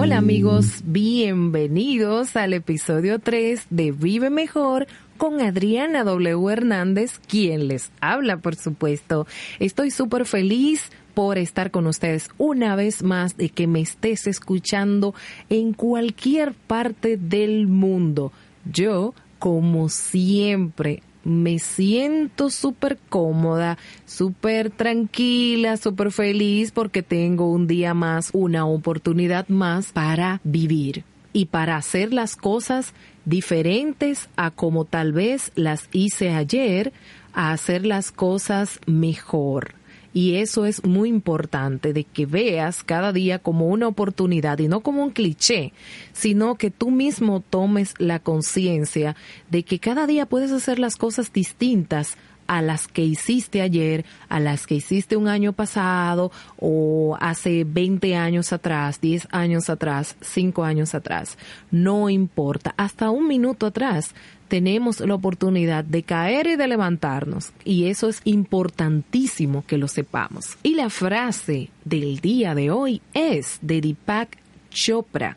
[0.00, 4.86] Hola amigos, bienvenidos al episodio 3 de Vive Mejor
[5.16, 6.52] con Adriana W.
[6.52, 9.26] Hernández, quien les habla, por supuesto.
[9.58, 15.16] Estoy súper feliz por estar con ustedes una vez más, de que me estés escuchando
[15.50, 18.30] en cualquier parte del mundo.
[18.72, 27.94] Yo, como siempre, me siento súper cómoda, súper tranquila, súper feliz porque tengo un día
[27.94, 32.94] más, una oportunidad más para vivir y para hacer las cosas
[33.24, 36.92] diferentes a como tal vez las hice ayer,
[37.34, 39.77] a hacer las cosas mejor.
[40.14, 44.80] Y eso es muy importante, de que veas cada día como una oportunidad y no
[44.80, 45.72] como un cliché,
[46.12, 49.16] sino que tú mismo tomes la conciencia
[49.50, 52.16] de que cada día puedes hacer las cosas distintas
[52.48, 58.16] a las que hiciste ayer, a las que hiciste un año pasado o hace 20
[58.16, 61.38] años atrás, 10 años atrás, 5 años atrás.
[61.70, 64.14] No importa, hasta un minuto atrás
[64.48, 67.52] tenemos la oportunidad de caer y de levantarnos.
[67.64, 70.56] Y eso es importantísimo que lo sepamos.
[70.62, 74.38] Y la frase del día de hoy es de Deepak
[74.70, 75.36] Chopra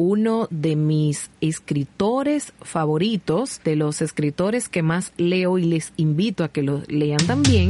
[0.00, 6.48] uno de mis escritores favoritos, de los escritores que más leo y les invito a
[6.48, 7.68] que lo lean también.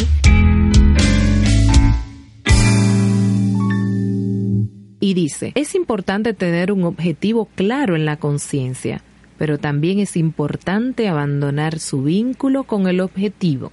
[5.01, 9.03] Y dice, es importante tener un objetivo claro en la conciencia
[9.41, 13.71] pero también es importante abandonar su vínculo con el objetivo.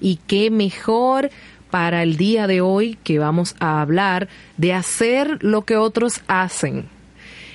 [0.00, 1.28] Y qué mejor
[1.70, 6.88] para el día de hoy que vamos a hablar de hacer lo que otros hacen.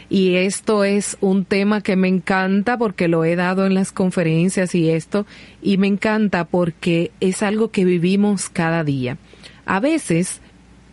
[0.09, 4.73] Y esto es un tema que me encanta porque lo he dado en las conferencias
[4.73, 5.27] y esto,
[5.61, 9.17] y me encanta porque es algo que vivimos cada día.
[9.65, 10.41] A veces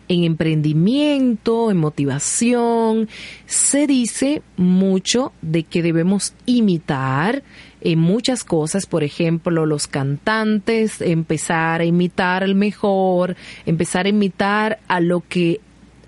[0.07, 3.09] en emprendimiento, en motivación,
[3.45, 7.43] se dice mucho de que debemos imitar
[7.81, 14.79] en muchas cosas, por ejemplo, los cantantes, empezar a imitar al mejor, empezar a imitar
[14.87, 15.59] a lo que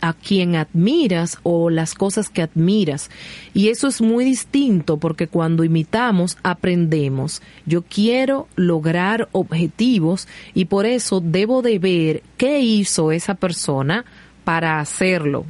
[0.01, 3.09] a quien admiras o las cosas que admiras.
[3.53, 7.41] Y eso es muy distinto porque cuando imitamos aprendemos.
[7.65, 14.05] Yo quiero lograr objetivos y por eso debo de ver qué hizo esa persona
[14.43, 15.45] para hacerlo,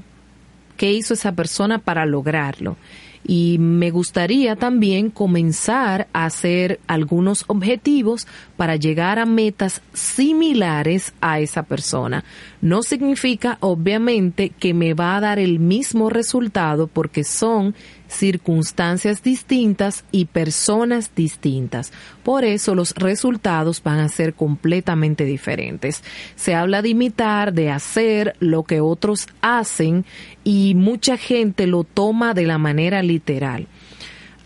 [0.77, 2.77] qué hizo esa persona para lograrlo
[3.25, 11.39] y me gustaría también comenzar a hacer algunos objetivos para llegar a metas similares a
[11.39, 12.23] esa persona.
[12.61, 17.75] No significa obviamente que me va a dar el mismo resultado porque son
[18.09, 21.93] circunstancias distintas y personas distintas.
[22.23, 26.03] Por eso los resultados van a ser completamente diferentes.
[26.35, 30.05] Se habla de imitar, de hacer lo que otros hacen
[30.43, 33.67] y mucha gente lo toma de la manera literal.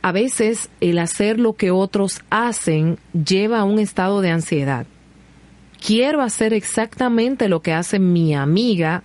[0.01, 4.85] A veces el hacer lo que otros hacen lleva a un estado de ansiedad.
[5.85, 9.03] Quiero hacer exactamente lo que hace mi amiga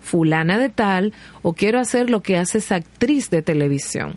[0.00, 1.12] fulana de tal
[1.42, 4.16] o quiero hacer lo que hace esa actriz de televisión.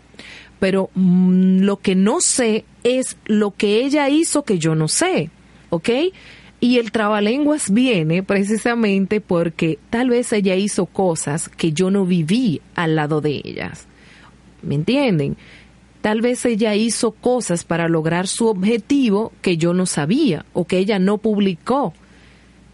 [0.58, 5.30] Pero mm, lo que no sé es lo que ella hizo que yo no sé,
[5.70, 5.90] ¿ok?
[6.58, 12.60] Y el trabalenguas viene precisamente porque tal vez ella hizo cosas que yo no viví
[12.74, 13.86] al lado de ellas.
[14.64, 15.36] ¿Me entienden?
[16.00, 20.78] Tal vez ella hizo cosas para lograr su objetivo que yo no sabía o que
[20.78, 21.94] ella no publicó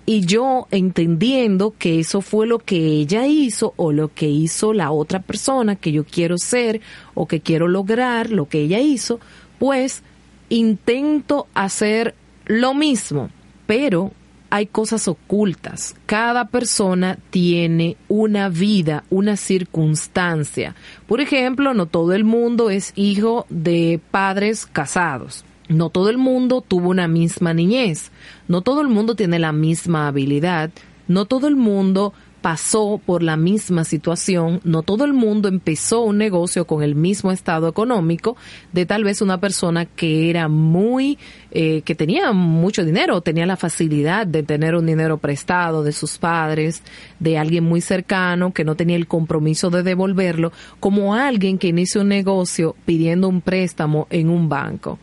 [0.07, 4.91] y yo entendiendo que eso fue lo que ella hizo o lo que hizo la
[4.91, 6.81] otra persona que yo quiero ser
[7.15, 9.21] o que quiero lograr, lo que ella hizo,
[9.61, 10.03] pues
[10.49, 13.31] intento hacer lo mismo,
[13.69, 14.11] pero
[14.51, 15.95] hay cosas ocultas.
[16.07, 20.75] Cada persona tiene una vida, una circunstancia.
[21.07, 25.45] Por ejemplo, no todo el mundo es hijo de padres casados.
[25.69, 28.11] No todo el mundo tuvo una misma niñez,
[28.49, 30.71] no todo el mundo tiene la misma habilidad,
[31.07, 36.19] no todo el mundo pasó por la misma situación, no todo el mundo empezó un
[36.19, 38.37] negocio con el mismo estado económico
[38.73, 41.19] de tal vez una persona que era muy,
[41.51, 46.19] eh, que tenía mucho dinero, tenía la facilidad de tener un dinero prestado de sus
[46.19, 46.83] padres,
[47.19, 52.01] de alguien muy cercano que no tenía el compromiso de devolverlo, como alguien que inicia
[52.01, 54.99] un negocio pidiendo un préstamo en un banco.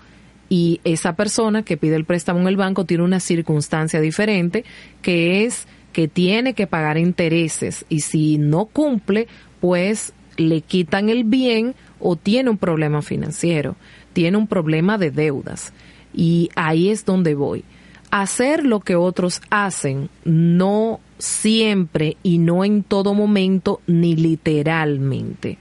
[0.50, 4.63] Y esa persona que pide el préstamo en el banco tiene una circunstancia diferente
[5.01, 9.27] que es que tiene que pagar intereses y si no cumple,
[9.59, 13.75] pues le quitan el bien o tiene un problema financiero,
[14.13, 15.73] tiene un problema de deudas.
[16.13, 17.63] Y ahí es donde voy.
[18.09, 25.57] Hacer lo que otros hacen no siempre y no en todo momento ni literalmente.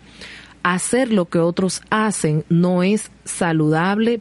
[0.62, 4.20] Hacer lo que otros hacen no es saludable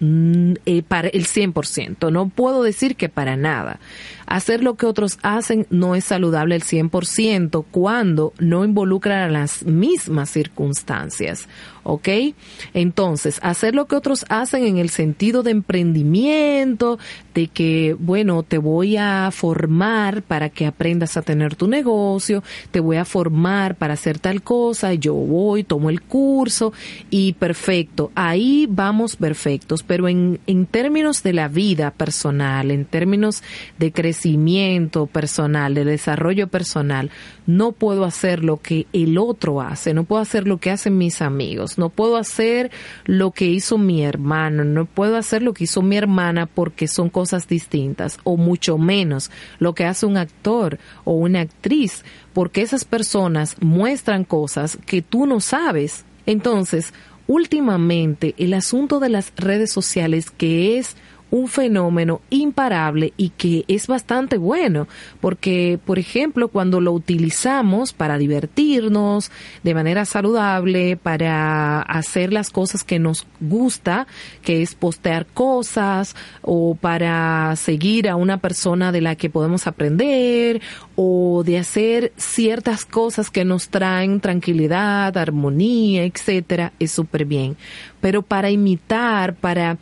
[0.00, 2.10] eh, para el 100%.
[2.12, 3.80] No puedo decir que para nada.
[4.26, 10.30] Hacer lo que otros hacen no es saludable al 100% cuando no involucra las mismas
[10.30, 11.48] circunstancias.
[11.84, 12.08] ¿Ok?
[12.74, 16.98] Entonces, hacer lo que otros hacen en el sentido de emprendimiento,
[17.32, 22.42] de que, bueno, te voy a formar para que aprendas a tener tu negocio,
[22.72, 26.72] te voy a formar para hacer tal cosa, yo voy, tomo el curso
[27.10, 33.42] y perfecto, ahí vamos perfectos, pero en, en términos de la vida personal, en términos
[33.78, 37.10] de crecimiento, personal, de desarrollo personal,
[37.46, 41.22] no puedo hacer lo que el otro hace, no puedo hacer lo que hacen mis
[41.22, 42.70] amigos, no puedo hacer
[43.04, 47.08] lo que hizo mi hermano, no puedo hacer lo que hizo mi hermana porque son
[47.08, 52.84] cosas distintas, o mucho menos lo que hace un actor o una actriz, porque esas
[52.84, 56.04] personas muestran cosas que tú no sabes.
[56.26, 56.92] Entonces,
[57.26, 60.96] últimamente, el asunto de las redes sociales que es
[61.30, 64.86] un fenómeno imparable y que es bastante bueno,
[65.20, 69.30] porque, por ejemplo, cuando lo utilizamos para divertirnos
[69.62, 74.06] de manera saludable, para hacer las cosas que nos gusta,
[74.42, 80.62] que es postear cosas, o para seguir a una persona de la que podemos aprender,
[80.94, 87.56] o de hacer ciertas cosas que nos traen tranquilidad, armonía, etcétera, es súper bien
[88.06, 89.78] pero para imitar, para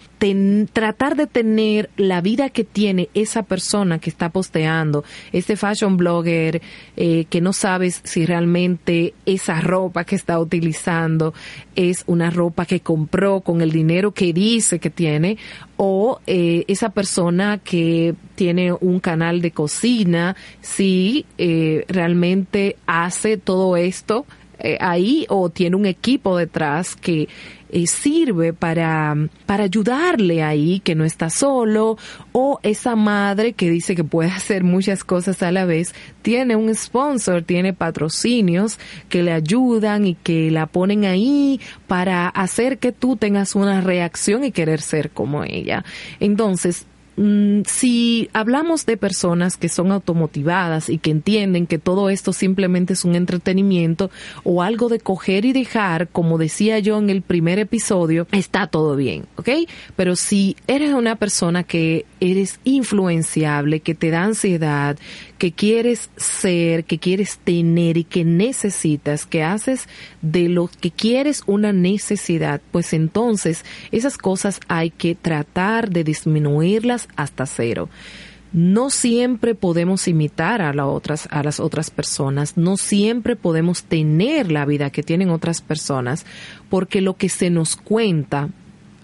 [0.72, 5.02] tratar de tener la vida que tiene esa persona que está posteando,
[5.32, 6.62] este fashion blogger
[6.96, 11.34] eh, que no sabes si realmente esa ropa que está utilizando
[11.74, 15.36] es una ropa que compró con el dinero que dice que tiene
[15.76, 23.76] o eh, esa persona que tiene un canal de cocina, si eh, realmente hace todo
[23.76, 24.24] esto
[24.80, 27.28] ahí o tiene un equipo detrás que
[27.74, 29.16] eh, sirve para,
[29.46, 31.98] para ayudarle ahí, que no está solo,
[32.30, 35.92] o esa madre que dice que puede hacer muchas cosas a la vez,
[36.22, 38.78] tiene un sponsor, tiene patrocinios
[39.08, 44.44] que le ayudan y que la ponen ahí para hacer que tú tengas una reacción
[44.44, 45.84] y querer ser como ella.
[46.20, 46.86] Entonces,
[47.16, 53.04] si hablamos de personas que son automotivadas y que entienden que todo esto simplemente es
[53.04, 54.10] un entretenimiento
[54.42, 58.96] o algo de coger y dejar, como decía yo en el primer episodio, está todo
[58.96, 59.50] bien, ¿ok?
[59.96, 64.96] Pero si eres una persona que eres influenciable, que te da ansiedad,
[65.38, 69.88] que quieres ser, que quieres tener y que necesitas, que haces
[70.22, 77.03] de lo que quieres una necesidad, pues entonces esas cosas hay que tratar de disminuirlas
[77.16, 77.88] hasta cero.
[78.52, 85.02] No siempre podemos imitar a, las otras, personas, no siempre podemos tener la vida que
[85.02, 86.24] tienen otras personas,
[86.68, 88.50] porque lo que se nos cuenta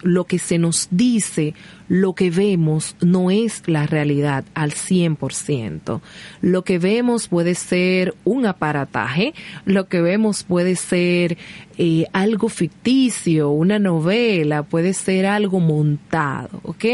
[0.03, 1.53] lo que se nos dice,
[1.87, 6.01] lo que vemos no es la realidad al 100%.
[6.41, 9.33] Lo que vemos puede ser un aparataje,
[9.65, 11.37] lo que vemos puede ser
[11.77, 16.85] eh, algo ficticio, una novela, puede ser algo montado, ¿ok?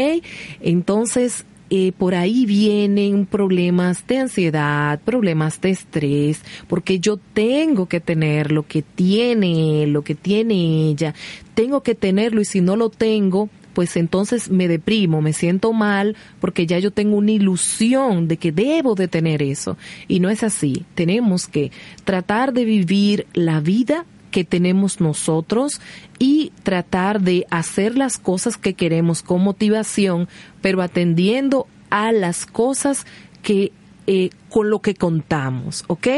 [0.60, 8.00] Entonces, eh, por ahí vienen problemas de ansiedad, problemas de estrés, porque yo tengo que
[8.00, 11.14] tener lo que tiene lo que tiene ella,
[11.54, 16.16] tengo que tenerlo y si no lo tengo, pues entonces me deprimo, me siento mal
[16.40, 19.76] porque ya yo tengo una ilusión de que debo de tener eso.
[20.08, 20.84] Y no es así.
[20.96, 21.70] Tenemos que
[22.04, 25.80] tratar de vivir la vida que tenemos nosotros
[26.18, 30.28] y tratar de hacer las cosas que queremos con motivación,
[30.60, 33.06] pero atendiendo a las cosas
[33.42, 33.72] que
[34.06, 36.08] eh, con lo que contamos, ¿ok?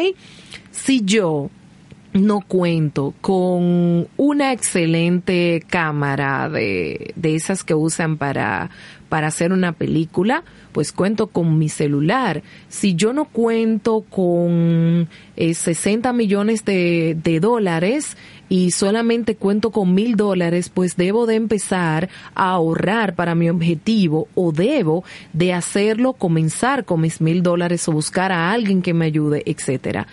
[0.71, 1.51] Si yo
[2.13, 8.71] no cuento con una excelente cámara de, de esas que usan para,
[9.09, 12.43] para hacer una película, pues cuento con mi celular.
[12.69, 18.17] Si yo no cuento con 60 eh, millones de, de dólares
[18.49, 24.27] y solamente cuento con mil dólares, pues debo de empezar a ahorrar para mi objetivo
[24.35, 29.05] o debo de hacerlo, comenzar con mis mil dólares o buscar a alguien que me
[29.05, 30.09] ayude, etcétera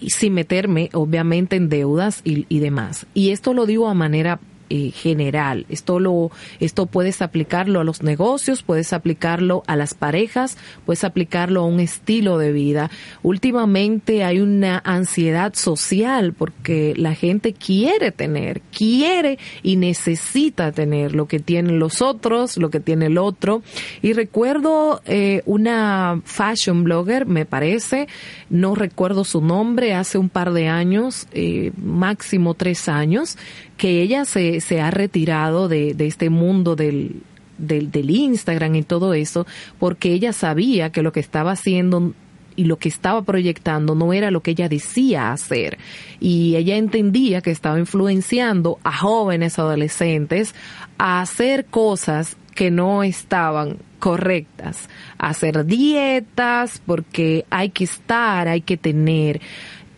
[0.00, 3.06] sin meterme obviamente en deudas y, y demás.
[3.14, 4.40] Y esto lo digo a manera
[4.70, 5.66] eh, general.
[5.68, 11.60] Esto lo, esto puedes aplicarlo a los negocios, puedes aplicarlo a las parejas, puedes aplicarlo
[11.60, 12.90] a un estilo de vida.
[13.22, 21.26] Últimamente hay una ansiedad social porque la gente quiere tener, quiere y necesita tener lo
[21.26, 23.62] que tienen los otros, lo que tiene el otro.
[24.02, 28.08] Y recuerdo eh, una fashion blogger, me parece,
[28.50, 33.36] no recuerdo su nombre, hace un par de años, eh, máximo tres años,
[33.78, 37.22] que ella se, se ha retirado de, de este mundo del,
[37.56, 39.46] del, del Instagram y todo eso,
[39.78, 42.12] porque ella sabía que lo que estaba haciendo
[42.56, 45.78] y lo que estaba proyectando no era lo que ella decía hacer.
[46.18, 50.56] Y ella entendía que estaba influenciando a jóvenes adolescentes
[50.98, 58.60] a hacer cosas que no estaban correctas, a hacer dietas porque hay que estar, hay
[58.60, 59.40] que tener.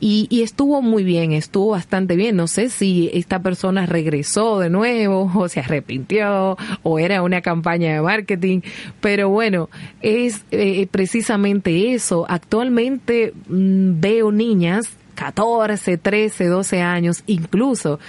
[0.01, 2.35] Y, y, estuvo muy bien, estuvo bastante bien.
[2.35, 7.93] No sé si esta persona regresó de nuevo o se arrepintió o era una campaña
[7.95, 8.61] de marketing,
[9.01, 9.69] pero bueno,
[10.01, 12.25] es eh, precisamente eso.
[12.29, 18.01] Actualmente mmm, veo niñas, 14, 13, 12 años, incluso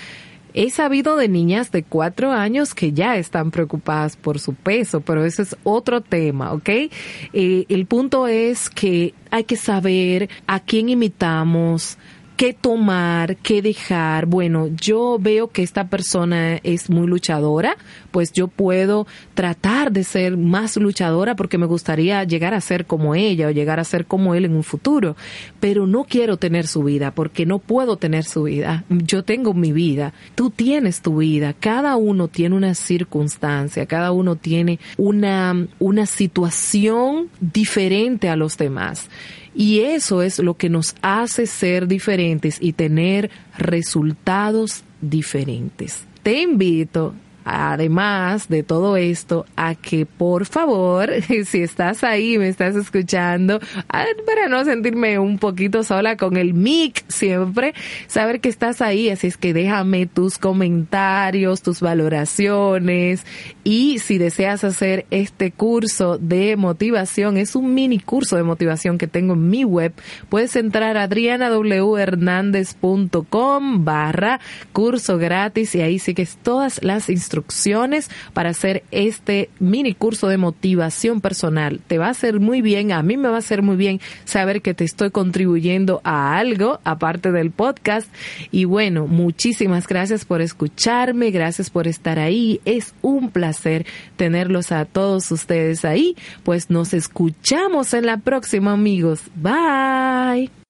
[0.54, 5.24] He sabido de niñas de cuatro años que ya están preocupadas por su peso, pero
[5.24, 6.70] ese es otro tema, ¿ok?
[6.70, 11.98] Eh, el punto es que hay que saber a quién imitamos,
[12.42, 14.26] qué tomar, qué dejar.
[14.26, 17.78] Bueno, yo veo que esta persona es muy luchadora,
[18.10, 19.06] pues yo puedo
[19.36, 23.80] tratar de ser más luchadora porque me gustaría llegar a ser como ella o llegar
[23.80, 25.16] a ser como él en un futuro,
[25.60, 28.86] pero no quiero tener su vida porque no puedo tener su vida.
[28.90, 34.36] Yo tengo mi vida, tú tienes tu vida, cada uno tiene una circunstancia, cada uno
[34.36, 39.12] tiene una, una situación diferente a los demás.
[39.54, 46.06] Y eso es lo que nos hace ser diferentes y tener resultados diferentes.
[46.24, 51.10] Te invito además de todo esto, a que por favor,
[51.46, 57.04] si estás ahí, me estás escuchando, para no sentirme un poquito sola con el mic
[57.08, 57.74] siempre,
[58.08, 63.26] saber que estás ahí, así es que déjame tus comentarios, tus valoraciones.
[63.64, 69.08] Y si deseas hacer este curso de motivación, es un mini curso de motivación que
[69.08, 69.94] tengo en mi web,
[70.30, 74.40] puedes entrar a adrianawhernandez.com barra
[74.72, 80.38] curso gratis y ahí sigues todas las instrucciones instrucciones para hacer este mini curso de
[80.38, 81.80] motivación personal.
[81.88, 84.62] Te va a hacer muy bien, a mí me va a hacer muy bien saber
[84.62, 88.12] que te estoy contribuyendo a algo aparte del podcast.
[88.52, 92.60] Y bueno, muchísimas gracias por escucharme, gracias por estar ahí.
[92.66, 93.86] Es un placer
[94.18, 96.16] tenerlos a todos ustedes ahí.
[96.44, 99.22] Pues nos escuchamos en la próxima amigos.
[99.36, 100.61] Bye.